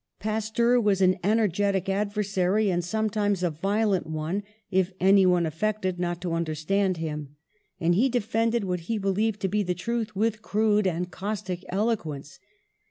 Pasteur 0.17 0.79
was 0.81 0.99
an 1.01 1.19
energetic 1.23 1.87
adversary, 1.87 2.71
and 2.71 2.83
sometimes 2.83 3.43
a 3.43 3.51
violent 3.51 4.07
one, 4.07 4.41
if 4.71 4.91
anyone 4.99 5.45
affected 5.45 5.99
not 5.99 6.19
to 6.21 6.33
understand 6.33 6.97
him; 6.97 7.35
and 7.79 7.93
he 7.93 8.09
defended 8.09 8.63
what 8.63 8.79
he 8.89 8.97
believed 8.97 9.39
to 9.41 9.47
be 9.47 9.61
the 9.61 9.75
truth 9.75 10.15
with 10.15 10.41
crude 10.41 10.87
and 10.87 11.11
caustic 11.11 11.63
eloquence. 11.69 12.39